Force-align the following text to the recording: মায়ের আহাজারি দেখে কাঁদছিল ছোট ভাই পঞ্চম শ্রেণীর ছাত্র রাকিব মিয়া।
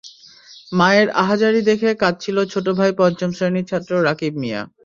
মায়ের 0.71 1.07
আহাজারি 1.21 1.61
দেখে 1.69 1.89
কাঁদছিল 2.01 2.37
ছোট 2.53 2.65
ভাই 2.79 2.91
পঞ্চম 2.99 3.29
শ্রেণীর 3.37 3.69
ছাত্র 3.71 3.91
রাকিব 4.07 4.33
মিয়া। 4.41 4.61